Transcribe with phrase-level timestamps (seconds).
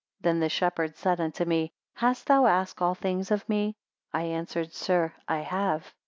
[0.19, 3.75] Then the shepherd said unto me, Hast thou asked all things of me?
[4.11, 5.93] I answered, sir, I have.